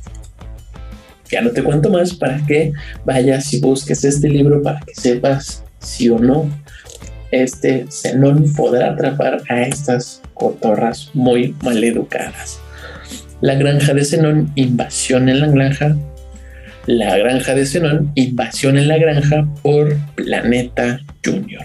ya 1.30 1.40
no 1.40 1.50
te 1.50 1.62
cuento 1.62 1.90
más 1.90 2.14
para 2.14 2.44
que 2.46 2.72
vayas 3.04 3.52
y 3.52 3.60
busques 3.60 4.04
este 4.04 4.28
libro 4.28 4.62
para 4.62 4.80
que 4.80 4.94
sepas 4.94 5.64
si 5.80 6.08
o 6.08 6.18
no 6.18 6.48
este 7.30 7.86
Zenón 7.90 8.52
podrá 8.54 8.92
atrapar 8.92 9.42
a 9.48 9.62
estas 9.62 10.22
cotorras 10.34 11.10
muy 11.14 11.54
mal 11.62 11.82
educadas. 11.82 12.60
La 13.40 13.54
granja 13.54 13.92
de 13.94 14.04
Zenón, 14.04 14.52
invasión 14.54 15.28
en 15.28 15.40
la 15.40 15.48
granja, 15.48 15.96
la 16.86 17.16
granja 17.18 17.54
de 17.54 17.66
Zenón, 17.66 18.12
invasión 18.14 18.78
en 18.78 18.88
la 18.88 18.98
granja 18.98 19.46
por 19.62 19.96
Planeta 20.14 21.00
Junior. 21.24 21.64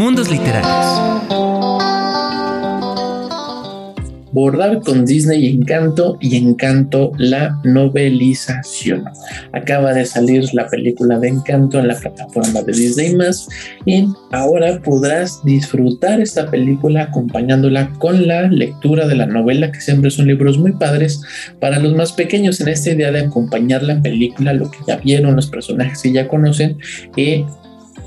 Mundos 0.00 0.30
Literarios. 0.30 1.28
Bordar 4.32 4.80
con 4.80 5.04
Disney 5.04 5.46
Encanto 5.48 6.16
y 6.22 6.38
Encanto 6.38 7.12
la 7.18 7.60
novelización. 7.64 9.04
Acaba 9.52 9.92
de 9.92 10.06
salir 10.06 10.44
la 10.54 10.68
película 10.68 11.18
de 11.18 11.28
Encanto 11.28 11.78
en 11.78 11.88
la 11.88 11.96
plataforma 11.96 12.62
de 12.62 12.72
Disney 12.72 13.14
y 13.84 14.06
ahora 14.32 14.80
podrás 14.82 15.44
disfrutar 15.44 16.18
esta 16.22 16.50
película 16.50 17.02
acompañándola 17.02 17.90
con 17.98 18.26
la 18.26 18.48
lectura 18.48 19.06
de 19.06 19.16
la 19.16 19.26
novela, 19.26 19.70
que 19.70 19.82
siempre 19.82 20.10
son 20.10 20.28
libros 20.28 20.56
muy 20.56 20.72
padres 20.72 21.20
para 21.60 21.78
los 21.78 21.94
más 21.94 22.12
pequeños 22.12 22.58
en 22.62 22.68
esta 22.68 22.92
idea 22.92 23.12
de 23.12 23.20
acompañar 23.20 23.82
la 23.82 24.00
película, 24.00 24.54
lo 24.54 24.70
que 24.70 24.78
ya 24.88 24.96
vieron, 24.96 25.36
los 25.36 25.50
personajes 25.50 26.00
que 26.00 26.12
ya 26.12 26.26
conocen 26.26 26.78
y 27.16 27.44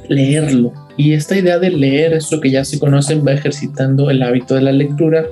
leerlo 0.10 0.74
Y 0.98 1.14
esta 1.14 1.38
idea 1.38 1.60
de 1.60 1.72
leer, 1.72 2.14
esto 2.14 2.40
que 2.40 2.52
ya 2.52 2.64
se 2.64 2.80
conocen, 2.80 3.26
va 3.26 3.34
ejercitando 3.34 4.10
el 4.10 4.22
hábito 4.22 4.56
de 4.56 4.62
la 4.62 4.72
lectura, 4.72 5.26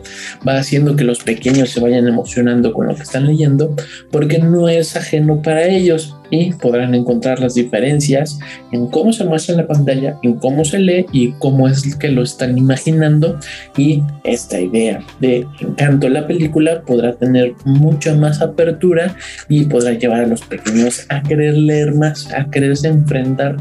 va 0.48 0.58
haciendo 0.58 0.96
que 0.96 1.03
los 1.03 1.20
pequeños 1.24 1.70
se 1.70 1.80
vayan 1.80 2.08
emocionando 2.08 2.74
con 2.74 2.88
lo 2.88 2.96
que 2.96 3.03
están 3.03 3.27
leyendo, 3.27 3.75
porque 4.12 4.39
no 4.39 4.70
es 4.70 4.96
ajeno 4.96 5.41
para 5.41 5.68
ellos 5.68 6.15
y 6.32 6.53
podrán 6.53 6.96
encontrar 6.96 7.39
las 7.39 7.53
diferencias 7.53 8.39
en 8.72 8.88
cómo 8.88 9.13
se 9.13 9.25
muestra 9.25 9.53
en 9.53 9.62
la 9.62 9.68
pantalla, 9.68 10.18
en 10.24 10.36
cómo 10.36 10.65
se 10.65 10.80
lee 10.80 11.06
y 11.12 11.34
cómo 11.34 11.68
es 11.68 11.96
que 11.96 12.08
lo 12.08 12.24
están 12.24 12.58
imaginando. 12.58 13.38
Y 13.77 14.01
esta 14.24 14.60
idea 14.60 15.03
de 15.20 15.46
encanto 15.60 16.08
en 16.08 16.13
la 16.13 16.25
película 16.25 16.82
podrá 16.82 17.13
tener 17.13 17.53
mucha 17.65 18.15
más 18.15 18.41
apertura 18.41 19.15
y 19.50 19.65
podrá 19.65 19.91
llevar 19.94 20.22
a 20.22 20.27
los 20.27 20.41
pequeños 20.41 21.06
a 21.10 21.22
querer 21.22 21.56
leer 21.56 21.94
más, 21.94 22.32
a 22.34 22.50
quererse 22.50 22.88
enfrentar 22.88 23.58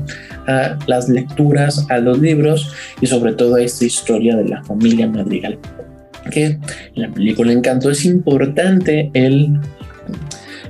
a 0.47 0.78
las 0.87 1.09
lecturas, 1.09 1.87
a 1.90 1.99
los 1.99 2.18
libros 2.18 2.73
y 3.00 3.06
sobre 3.06 3.35
todo 3.35 3.56
a 3.56 3.62
esta 3.62 3.85
historia 3.85 4.37
de 4.37 4.49
la 4.49 4.62
familia 4.64 5.06
Madrigal. 5.06 5.59
Que 6.30 6.44
en 6.47 6.61
la 6.94 7.11
película 7.11 7.52
Encanto 7.52 7.90
es 7.90 8.04
importante 8.04 9.11
el 9.14 9.59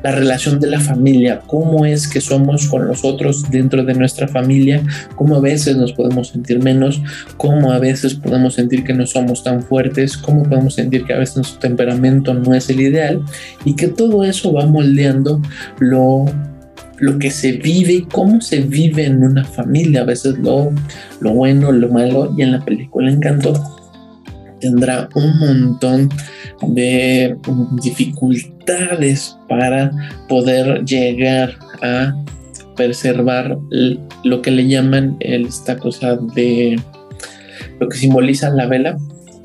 la 0.02 0.12
relación 0.12 0.60
de 0.60 0.68
la 0.68 0.80
familia, 0.80 1.42
cómo 1.46 1.84
es 1.84 2.08
que 2.08 2.20
somos 2.20 2.68
con 2.68 2.86
los 2.86 3.04
otros 3.04 3.50
dentro 3.50 3.84
de 3.84 3.94
nuestra 3.94 4.28
familia, 4.28 4.82
cómo 5.14 5.36
a 5.36 5.40
veces 5.40 5.76
nos 5.76 5.92
podemos 5.92 6.28
sentir 6.28 6.62
menos, 6.62 7.02
cómo 7.36 7.72
a 7.72 7.78
veces 7.78 8.14
podemos 8.14 8.54
sentir 8.54 8.84
que 8.84 8.94
no 8.94 9.06
somos 9.06 9.44
tan 9.44 9.62
fuertes, 9.62 10.16
cómo 10.16 10.44
podemos 10.44 10.74
sentir 10.74 11.04
que 11.04 11.12
a 11.12 11.18
veces 11.18 11.36
nuestro 11.36 11.58
temperamento 11.58 12.34
no 12.34 12.54
es 12.54 12.70
el 12.70 12.80
ideal 12.80 13.22
y 13.64 13.74
que 13.74 13.88
todo 13.88 14.24
eso 14.24 14.52
va 14.52 14.66
moldeando 14.66 15.40
lo 15.78 16.24
lo 17.00 17.18
que 17.18 17.30
se 17.30 17.52
vive 17.52 17.92
y 17.92 18.02
cómo 18.02 18.40
se 18.40 18.60
vive 18.60 19.06
en 19.06 19.24
una 19.24 19.44
familia, 19.44 20.02
a 20.02 20.04
veces 20.04 20.38
lo, 20.38 20.70
lo 21.20 21.32
bueno, 21.32 21.72
lo 21.72 21.88
malo, 21.88 22.32
y 22.36 22.42
en 22.42 22.52
la 22.52 22.64
película 22.64 23.10
Encanto 23.10 23.54
tendrá 24.60 25.08
un 25.14 25.38
montón 25.38 26.08
de 26.68 27.36
dificultades 27.82 29.36
para 29.48 29.90
poder 30.28 30.84
llegar 30.84 31.56
a 31.82 32.14
preservar 32.76 33.58
lo 34.24 34.42
que 34.42 34.50
le 34.50 34.68
llaman 34.68 35.16
esta 35.20 35.76
cosa 35.76 36.16
de 36.34 36.80
lo 37.78 37.88
que 37.88 37.96
simboliza 37.96 38.50
la 38.50 38.66
vela, 38.66 38.98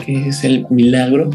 que 0.06 0.28
es 0.28 0.44
el 0.44 0.66
milagro, 0.70 1.30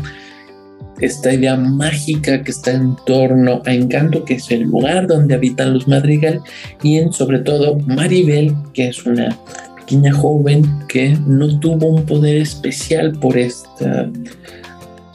esta 1.00 1.32
idea 1.32 1.56
mágica 1.56 2.42
que 2.42 2.50
está 2.50 2.72
en 2.72 2.96
torno 3.06 3.62
a 3.66 3.74
Encanto, 3.74 4.24
que 4.24 4.34
es 4.34 4.50
el 4.50 4.62
lugar 4.62 5.06
donde 5.06 5.34
habitan 5.34 5.74
los 5.74 5.88
Madrigal, 5.88 6.40
y 6.82 6.98
en, 6.98 7.12
sobre 7.12 7.40
todo 7.40 7.78
Maribel, 7.80 8.54
que 8.74 8.88
es 8.88 9.04
una 9.06 9.36
pequeña 9.76 10.12
joven 10.12 10.64
que 10.88 11.16
no 11.26 11.58
tuvo 11.58 11.88
un 11.88 12.04
poder 12.04 12.36
especial 12.36 13.12
por 13.12 13.36
esta 13.36 14.08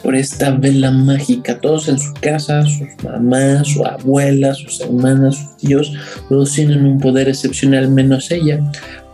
por 0.06 0.16
esta 0.16 0.52
vela 0.52 0.92
mágica, 0.92 1.60
todos 1.60 1.90
en 1.90 1.98
su 1.98 2.14
casa, 2.22 2.62
sus 2.62 2.88
mamás, 3.04 3.70
su 3.70 3.84
abuela, 3.84 4.54
sus 4.54 4.80
hermanas, 4.82 5.36
sus 5.36 5.58
tíos, 5.58 5.94
todos 6.30 6.54
tienen 6.54 6.86
un 6.86 7.00
poder 7.00 7.28
excepcional 7.28 7.90
menos 7.90 8.30
ella, 8.30 8.60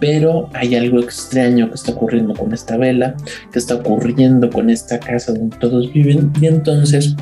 pero 0.01 0.49
hay 0.53 0.75
algo 0.75 0.99
extraño 0.99 1.69
que 1.69 1.75
está 1.75 1.93
ocurriendo 1.93 2.33
con 2.33 2.53
esta 2.53 2.75
vela, 2.75 3.15
que 3.53 3.59
está 3.59 3.75
ocurriendo 3.75 4.49
con 4.49 4.69
esta 4.69 4.99
casa 4.99 5.31
donde 5.31 5.55
todos 5.59 5.93
viven. 5.93 6.29
Y 6.41 6.47
entonces 6.47 7.15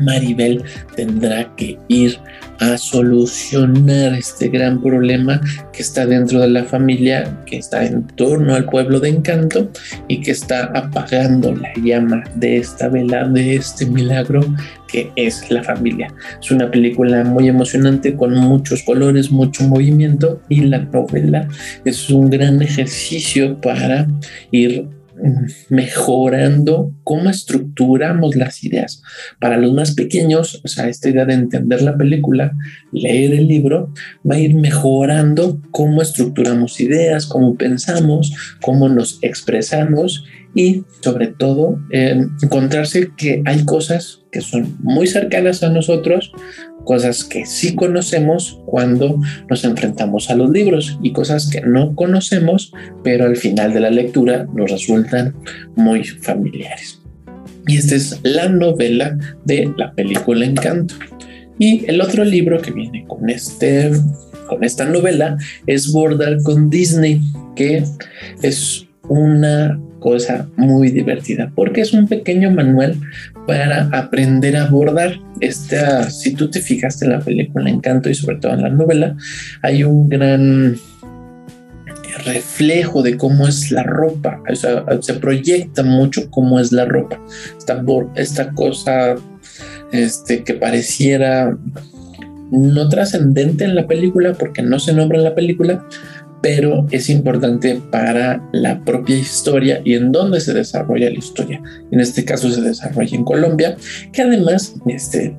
Maribel 0.00 0.62
tendrá 0.96 1.54
que 1.56 1.78
ir 1.88 2.18
a 2.60 2.76
solucionar 2.76 4.14
este 4.14 4.48
gran 4.48 4.82
problema 4.82 5.40
que 5.72 5.82
está 5.82 6.06
dentro 6.06 6.40
de 6.40 6.48
la 6.48 6.64
familia, 6.64 7.38
que 7.46 7.58
está 7.58 7.84
en 7.84 8.06
torno 8.08 8.54
al 8.54 8.64
pueblo 8.64 8.98
de 9.00 9.10
encanto 9.10 9.70
y 10.08 10.20
que 10.20 10.32
está 10.32 10.64
apagando 10.74 11.54
la 11.54 11.72
llama 11.82 12.24
de 12.34 12.58
esta 12.58 12.88
vela, 12.88 13.28
de 13.28 13.56
este 13.56 13.86
milagro 13.86 14.40
que 14.88 15.12
es 15.16 15.50
la 15.50 15.62
familia. 15.62 16.12
Es 16.40 16.50
una 16.50 16.70
película 16.70 17.22
muy 17.24 17.48
emocionante 17.48 18.16
con 18.16 18.34
muchos 18.34 18.82
colores, 18.82 19.30
mucho 19.30 19.64
movimiento 19.64 20.40
y 20.48 20.62
la 20.62 20.78
novela 20.78 21.48
es 21.84 22.10
un 22.10 22.30
gran 22.30 22.60
ejercicio 22.62 23.60
para 23.60 24.08
ir 24.50 24.97
mejorando 25.68 26.92
cómo 27.04 27.30
estructuramos 27.30 28.36
las 28.36 28.64
ideas. 28.64 29.02
Para 29.40 29.56
los 29.56 29.72
más 29.72 29.94
pequeños, 29.94 30.60
o 30.64 30.68
sea, 30.68 30.88
esta 30.88 31.08
idea 31.08 31.24
de 31.24 31.34
entender 31.34 31.82
la 31.82 31.96
película, 31.96 32.52
leer 32.92 33.34
el 33.34 33.48
libro, 33.48 33.92
va 34.28 34.36
a 34.36 34.40
ir 34.40 34.54
mejorando 34.54 35.60
cómo 35.70 36.02
estructuramos 36.02 36.80
ideas, 36.80 37.26
cómo 37.26 37.56
pensamos, 37.56 38.32
cómo 38.60 38.88
nos 38.88 39.18
expresamos 39.22 40.24
y 40.54 40.84
sobre 41.00 41.28
todo 41.28 41.78
encontrarse 41.92 43.10
que 43.16 43.42
hay 43.44 43.64
cosas 43.64 44.22
que 44.32 44.40
son 44.40 44.76
muy 44.80 45.06
cercanas 45.06 45.62
a 45.62 45.70
nosotros, 45.70 46.32
cosas 46.88 47.22
que 47.22 47.44
sí 47.44 47.74
conocemos 47.74 48.62
cuando 48.64 49.20
nos 49.50 49.62
enfrentamos 49.64 50.30
a 50.30 50.34
los 50.34 50.48
libros 50.48 50.98
y 51.02 51.12
cosas 51.12 51.50
que 51.50 51.60
no 51.60 51.94
conocemos, 51.94 52.72
pero 53.04 53.26
al 53.26 53.36
final 53.36 53.74
de 53.74 53.80
la 53.80 53.90
lectura 53.90 54.46
nos 54.54 54.70
resultan 54.70 55.34
muy 55.76 56.02
familiares. 56.02 57.02
Y 57.66 57.76
esta 57.76 57.94
es 57.94 58.18
la 58.22 58.48
novela 58.48 59.18
de 59.44 59.70
la 59.76 59.92
película 59.92 60.46
Encanto. 60.46 60.94
Y 61.58 61.84
el 61.90 62.00
otro 62.00 62.24
libro 62.24 62.62
que 62.62 62.70
viene 62.70 63.04
con 63.06 63.28
este 63.28 63.90
con 64.48 64.64
esta 64.64 64.86
novela 64.86 65.36
es 65.66 65.92
Bordar 65.92 66.38
con 66.42 66.70
Disney, 66.70 67.20
que 67.54 67.84
es 68.40 68.86
una 69.10 69.78
cosa 70.08 70.48
muy 70.56 70.90
divertida 70.90 71.52
porque 71.54 71.82
es 71.82 71.92
un 71.92 72.08
pequeño 72.08 72.50
manual 72.50 72.96
para 73.46 73.88
aprender 73.92 74.56
a 74.56 74.66
bordar. 74.66 75.18
Esta, 75.40 76.10
si 76.10 76.32
tú 76.32 76.50
te 76.50 76.60
fijaste 76.60 77.04
en 77.04 77.12
la 77.12 77.20
película 77.20 77.68
Encanto 77.68 78.08
y 78.08 78.14
sobre 78.14 78.36
todo 78.36 78.54
en 78.54 78.62
la 78.62 78.70
novela, 78.70 79.16
hay 79.62 79.84
un 79.84 80.08
gran 80.08 80.76
reflejo 82.24 83.02
de 83.02 83.16
cómo 83.16 83.46
es 83.46 83.70
la 83.70 83.82
ropa, 83.82 84.40
se 85.00 85.14
proyecta 85.14 85.82
mucho 85.82 86.30
cómo 86.30 86.58
es 86.58 86.72
la 86.72 86.84
ropa. 86.84 87.20
Esta, 87.58 87.84
esta 88.16 88.50
cosa 88.52 89.14
este, 89.92 90.42
que 90.42 90.54
pareciera 90.54 91.56
no 92.50 92.88
trascendente 92.88 93.64
en 93.64 93.74
la 93.74 93.86
película 93.86 94.32
porque 94.32 94.62
no 94.62 94.78
se 94.78 94.94
nombra 94.94 95.18
en 95.18 95.24
la 95.24 95.34
película, 95.34 95.84
pero 96.42 96.86
es 96.90 97.10
importante 97.10 97.80
para 97.90 98.42
la 98.52 98.84
propia 98.84 99.16
historia 99.16 99.80
y 99.84 99.94
en 99.94 100.12
dónde 100.12 100.40
se 100.40 100.54
desarrolla 100.54 101.10
la 101.10 101.18
historia. 101.18 101.62
En 101.90 102.00
este 102.00 102.24
caso 102.24 102.50
se 102.50 102.60
desarrolla 102.60 103.16
en 103.16 103.24
Colombia, 103.24 103.76
que 104.12 104.22
además 104.22 104.74
este, 104.86 105.36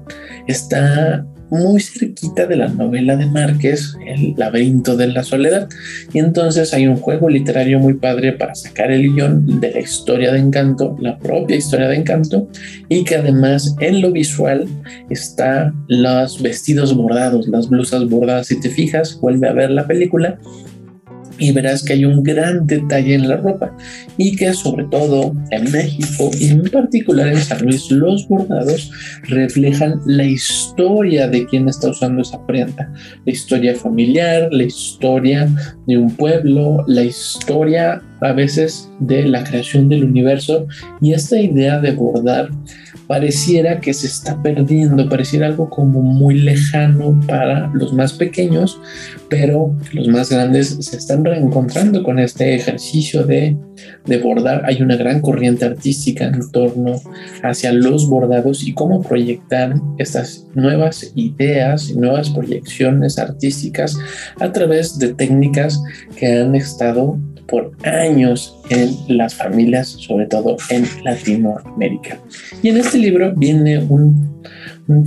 está 0.47 1.25
muy 1.51 1.81
cerquita 1.81 2.45
de 2.45 2.55
la 2.55 2.67
novela 2.67 3.15
de 3.15 3.25
Márquez, 3.25 3.95
El 4.05 4.35
laberinto 4.37 4.95
de 4.95 5.07
la 5.07 5.23
soledad. 5.23 5.67
Y 6.13 6.19
entonces 6.19 6.73
hay 6.73 6.87
un 6.87 6.97
juego 6.97 7.29
literario 7.29 7.79
muy 7.79 7.95
padre 7.95 8.33
para 8.33 8.55
sacar 8.55 8.91
el 8.91 9.13
guion 9.13 9.59
de 9.59 9.71
la 9.71 9.79
historia 9.79 10.31
de 10.31 10.39
Encanto, 10.39 10.95
la 10.99 11.17
propia 11.17 11.55
historia 11.55 11.87
de 11.87 11.95
Encanto, 11.95 12.47
y 12.87 13.03
que 13.03 13.15
además 13.15 13.75
en 13.79 14.01
lo 14.01 14.11
visual 14.11 14.67
está 15.09 15.73
los 15.87 16.41
vestidos 16.41 16.95
bordados, 16.95 17.47
las 17.47 17.69
blusas 17.69 18.07
bordadas. 18.07 18.47
Si 18.47 18.59
te 18.59 18.69
fijas, 18.69 19.19
vuelve 19.19 19.47
a 19.47 19.53
ver 19.53 19.71
la 19.71 19.87
película 19.87 20.39
y 21.39 21.51
verás 21.51 21.83
que 21.83 21.93
hay 21.93 22.05
un 22.05 22.23
gran 22.23 22.67
detalle 22.67 23.15
en 23.15 23.27
la 23.27 23.37
ropa 23.37 23.75
y 24.17 24.35
que 24.35 24.53
sobre 24.53 24.85
todo 24.85 25.33
en 25.51 25.71
México 25.71 26.29
y 26.39 26.49
en 26.49 26.63
particular 26.63 27.27
en 27.29 27.37
San 27.37 27.61
Luis 27.63 27.89
los 27.91 28.27
bordados 28.27 28.91
reflejan 29.23 29.99
la 30.05 30.25
historia 30.25 31.27
de 31.27 31.45
quien 31.45 31.67
está 31.67 31.89
usando 31.89 32.21
esa 32.21 32.45
prenda, 32.45 32.91
la 33.25 33.31
historia 33.31 33.75
familiar, 33.75 34.49
la 34.51 34.63
historia 34.63 35.49
de 35.87 35.97
un 35.97 36.15
pueblo, 36.15 36.83
la 36.87 37.03
historia 37.03 38.01
a 38.21 38.33
veces 38.33 38.89
de 38.99 39.23
la 39.23 39.43
creación 39.43 39.89
del 39.89 40.03
universo 40.03 40.67
y 41.01 41.13
esta 41.13 41.39
idea 41.39 41.79
de 41.79 41.91
bordar 41.91 42.49
pareciera 43.09 43.81
que 43.81 43.91
se 43.91 44.05
está 44.05 44.39
perdiendo, 44.39 45.09
pareciera 45.09 45.47
algo 45.47 45.67
como 45.67 45.99
muy 45.99 46.37
lejano 46.37 47.19
para 47.27 47.71
los 47.73 47.91
más 47.91 48.13
pequeños, 48.13 48.79
pero 49.29 49.75
los 49.93 50.07
más 50.09 50.29
grandes 50.29 50.77
se 50.79 50.95
están 50.95 51.25
reencontrando 51.25 52.03
con 52.03 52.19
este 52.19 52.53
ejercicio 52.53 53.23
de, 53.23 53.57
de 54.05 54.17
bordar. 54.19 54.61
Hay 54.65 54.83
una 54.83 54.95
gran 54.95 55.21
corriente 55.21 55.65
artística 55.65 56.25
en 56.25 56.51
torno 56.51 57.01
hacia 57.41 57.73
los 57.73 58.07
bordados 58.07 58.63
y 58.63 58.73
cómo 58.75 59.01
proyectar 59.01 59.73
estas 59.97 60.45
nuevas 60.53 61.11
ideas 61.15 61.89
y 61.89 61.95
nuevas 61.97 62.29
proyecciones 62.29 63.17
artísticas 63.17 63.97
a 64.39 64.51
través 64.51 64.99
de 64.99 65.15
técnicas 65.15 65.81
que 66.15 66.27
han 66.27 66.53
estado 66.53 67.17
por 67.49 67.71
años 67.83 68.57
en 68.69 69.17
las 69.17 69.35
familias, 69.35 69.87
sobre 69.89 70.25
todo 70.27 70.57
en 70.69 70.85
Latinoamérica. 71.03 72.19
Y 72.61 72.69
en 72.69 72.77
este 72.77 72.97
libro 72.97 73.33
viene 73.35 73.79
un 73.79 74.29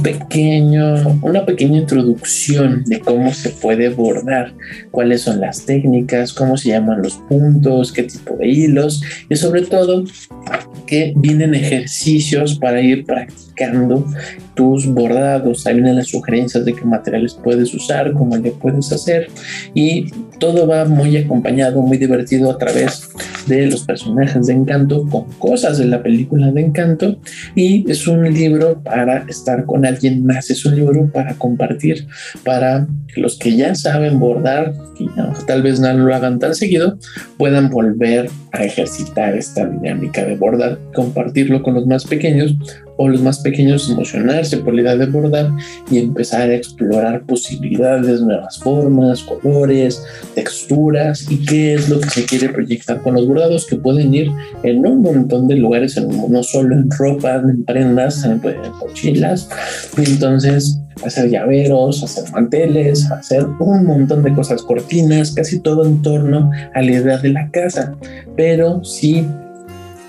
pequeño, 0.02 1.18
una 1.22 1.44
pequeña 1.44 1.78
introducción 1.78 2.84
de 2.84 3.00
cómo 3.00 3.32
se 3.32 3.50
puede 3.50 3.88
bordar, 3.88 4.54
cuáles 4.92 5.22
son 5.22 5.40
las 5.40 5.66
técnicas, 5.66 6.32
cómo 6.32 6.56
se 6.56 6.68
llaman 6.68 7.02
los 7.02 7.16
puntos, 7.28 7.92
qué 7.92 8.04
tipo 8.04 8.36
de 8.36 8.46
hilos 8.46 9.02
y 9.28 9.34
sobre 9.34 9.62
todo 9.62 10.04
que 10.86 11.12
vienen 11.16 11.54
ejercicios 11.54 12.58
para 12.58 12.80
ir 12.80 13.04
practicando 13.04 13.41
tus 14.54 14.86
bordados. 14.86 15.66
Ahí 15.66 15.74
vienen 15.74 15.96
las 15.96 16.08
sugerencias 16.08 16.64
de 16.64 16.74
qué 16.74 16.84
materiales 16.84 17.34
puedes 17.34 17.72
usar, 17.74 18.12
cómo 18.12 18.36
le 18.36 18.50
puedes 18.52 18.92
hacer. 18.92 19.28
Y 19.74 20.10
todo 20.38 20.66
va 20.66 20.84
muy 20.84 21.16
acompañado, 21.16 21.80
muy 21.82 21.98
divertido 21.98 22.50
a 22.50 22.58
través 22.58 23.08
de 23.46 23.66
los 23.66 23.84
personajes 23.84 24.46
de 24.46 24.52
Encanto 24.52 25.06
con 25.08 25.24
cosas 25.38 25.78
de 25.78 25.86
la 25.86 26.02
película 26.02 26.50
de 26.50 26.60
Encanto. 26.60 27.18
Y 27.54 27.90
es 27.90 28.06
un 28.06 28.22
libro 28.32 28.82
para 28.82 29.24
estar 29.28 29.64
con 29.64 29.86
alguien 29.86 30.24
más, 30.24 30.50
es 30.50 30.64
un 30.64 30.76
libro 30.76 31.10
para 31.12 31.34
compartir, 31.34 32.06
para 32.44 32.86
los 33.16 33.38
que 33.38 33.56
ya 33.56 33.74
saben 33.74 34.18
bordar, 34.18 34.74
y 34.98 35.08
tal 35.46 35.62
vez 35.62 35.80
no 35.80 35.92
lo 35.92 36.14
hagan 36.14 36.38
tan 36.38 36.54
seguido, 36.54 36.98
puedan 37.36 37.70
volver 37.70 38.30
a 38.52 38.64
ejercitar 38.64 39.36
esta 39.36 39.66
dinámica 39.66 40.24
de 40.24 40.36
bordar, 40.36 40.78
compartirlo 40.94 41.62
con 41.62 41.74
los 41.74 41.86
más 41.86 42.04
pequeños 42.04 42.56
o 43.02 43.08
los 43.08 43.20
más 43.20 43.40
pequeños 43.40 43.90
emocionarse 43.90 44.58
por 44.58 44.74
la 44.74 44.82
idea 44.82 44.96
de 44.96 45.06
bordar 45.06 45.50
y 45.90 45.98
empezar 45.98 46.50
a 46.50 46.54
explorar 46.54 47.24
posibilidades, 47.26 48.20
nuevas 48.20 48.58
formas, 48.58 49.24
colores, 49.24 50.04
texturas 50.36 51.26
y 51.28 51.44
qué 51.44 51.74
es 51.74 51.88
lo 51.88 51.98
que 52.00 52.10
se 52.10 52.24
quiere 52.24 52.50
proyectar 52.50 53.02
con 53.02 53.14
los 53.14 53.26
bordados 53.26 53.66
que 53.66 53.76
pueden 53.76 54.14
ir 54.14 54.30
en 54.62 54.86
un 54.86 55.02
montón 55.02 55.48
de 55.48 55.56
lugares, 55.56 56.00
no 56.00 56.42
solo 56.44 56.76
en 56.76 56.88
ropa, 56.90 57.34
en 57.34 57.64
prendas, 57.64 58.24
en, 58.24 58.40
mochilas. 58.78 59.48
entonces 59.96 60.78
hacer 61.04 61.28
llaveros, 61.30 62.04
hacer 62.04 62.30
manteles, 62.32 63.10
hacer 63.10 63.44
un 63.58 63.84
montón 63.84 64.22
de 64.22 64.32
cosas, 64.32 64.62
cortinas, 64.62 65.32
casi 65.32 65.58
todo 65.58 65.84
en 65.84 66.02
torno 66.02 66.52
a 66.74 66.82
la 66.82 66.92
idea 66.92 67.18
de 67.18 67.30
la 67.30 67.50
casa. 67.50 67.96
Pero 68.36 68.84
si 68.84 69.26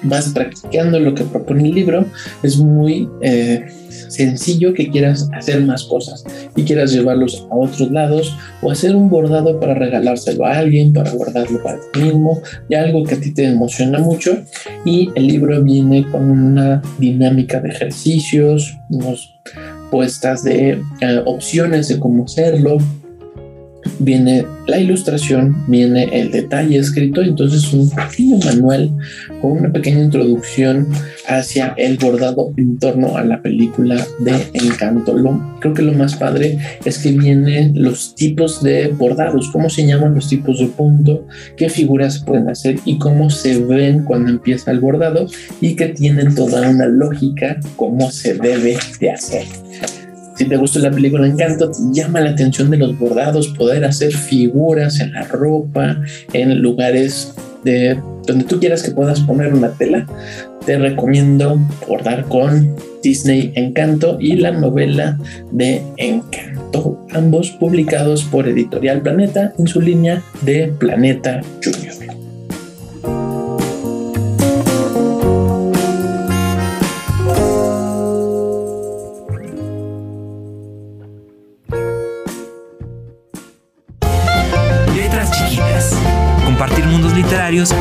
vas 0.04 0.30
practicando 0.30 1.00
lo 1.00 1.16
que 1.16 1.24
propone 1.24 1.70
el 1.70 1.76
libro, 1.76 2.06
es 2.44 2.58
muy 2.58 3.10
eh, 3.22 3.66
sencillo 4.10 4.74
que 4.74 4.90
quieras 4.90 5.30
hacer 5.34 5.62
más 5.62 5.84
cosas 5.84 6.24
y 6.56 6.64
quieras 6.64 6.92
llevarlos 6.92 7.48
a 7.50 7.56
otros 7.56 7.92
lados 7.92 8.38
o 8.62 8.72
hacer 8.72 8.96
un 8.96 9.10
bordado 9.10 9.60
para 9.60 9.74
regalárselo 9.74 10.46
a 10.46 10.58
alguien, 10.58 10.94
para 10.94 11.12
guardarlo 11.12 11.62
para 11.64 11.80
ti 11.92 12.02
mismo, 12.02 12.42
y 12.70 12.76
algo 12.76 13.04
que 13.04 13.16
a 13.16 13.20
ti 13.20 13.34
te 13.34 13.46
emociona 13.46 14.00
mucho. 14.00 14.38
Y 14.86 15.10
el 15.16 15.28
libro 15.28 15.62
viene 15.64 16.06
con 16.10 16.30
una 16.30 16.82
dinámica 17.00 17.60
de 17.60 17.70
ejercicios, 17.70 18.78
unos 18.90 19.36
puestas 19.92 20.44
de 20.44 20.82
eh, 21.02 21.22
opciones 21.26 21.88
de 21.88 22.00
cómo 22.00 22.26
hacerlo. 22.26 22.78
Viene 24.00 24.46
la 24.68 24.80
ilustración, 24.80 25.56
viene 25.68 26.10
el 26.12 26.32
detalle 26.32 26.78
escrito, 26.78 27.22
entonces 27.22 27.72
un 27.74 27.90
pequeño 27.90 28.38
manual 28.46 28.92
con 29.42 29.52
una 29.52 29.72
pequeña 29.72 30.04
introducción 30.04 30.88
hacia 31.28 31.74
el 31.78 31.98
bordado 31.98 32.54
en 32.58 32.78
torno 32.80 33.18
a 33.18 33.24
la 33.24 33.42
película 33.42 34.06
de 34.20 34.34
Encanto. 34.54 35.18
Lo, 35.18 35.58
creo 35.60 35.74
que 35.74 35.82
lo 35.82 35.94
más 35.94 36.16
padre 36.16 36.58
es 36.86 36.98
que 37.00 37.12
vienen 37.12 37.74
los 37.82 38.16
tipos 38.16 38.64
de 38.64 38.88
bordados, 38.90 39.50
cómo 39.52 39.70
se 39.70 39.86
llaman 39.86 40.16
los 40.16 40.30
tipos 40.30 40.60
de 40.60 40.68
punto, 40.68 41.28
qué 41.58 41.70
figuras 41.70 42.20
pueden 42.20 42.50
hacer 42.50 42.78
y 42.86 42.98
cómo 42.98 43.30
se 43.30 43.64
ven 43.64 44.04
cuando 44.04 44.32
empieza 44.32 44.72
el 44.72 44.80
bordado 44.80 45.28
y 45.62 45.76
que 45.76 45.90
tienen 45.90 46.36
toda 46.36 46.70
una 46.70 46.88
lógica 46.88 47.60
cómo 47.76 48.12
se 48.12 48.36
debe 48.36 48.78
de 49.00 49.12
hacer. 49.12 49.46
Si 50.36 50.46
te 50.46 50.58
gusta 50.58 50.80
la 50.80 50.92
película 50.92 51.28
Encanto, 51.28 51.72
llama 51.92 52.22
la 52.22 52.32
atención 52.32 52.70
de 52.72 52.78
los 52.78 52.98
bordados, 52.98 53.50
poder 53.50 53.86
hacer 53.86 54.12
figuras 54.12 55.00
en 55.00 55.14
la 55.14 55.24
ropa, 55.24 55.98
en 56.34 56.60
lugares 56.60 57.34
de 57.64 58.00
donde 58.26 58.46
tú 58.46 58.60
quieras 58.60 58.84
que 58.84 58.92
puedas 58.92 59.20
poner 59.22 59.54
una 59.54 59.70
tela. 59.72 60.08
Te 60.66 60.78
recomiendo 60.78 61.60
bordar 61.88 62.26
con 62.26 62.76
Disney 63.04 63.52
Encanto 63.56 64.18
y 64.20 64.38
la 64.38 64.52
novela 64.52 65.20
de 65.52 65.84
Encanto, 65.98 67.06
ambos 67.12 67.52
publicados 67.52 68.24
por 68.24 68.48
Editorial 68.48 69.02
Planeta 69.02 69.54
en 69.60 69.68
su 69.68 69.82
línea 69.82 70.24
de 70.42 70.74
Planeta 70.80 71.42
Junior. 71.64 72.03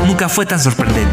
Nunca 0.07 0.29
fue 0.29 0.47
tan 0.47 0.61
sorprendente. 0.61 1.11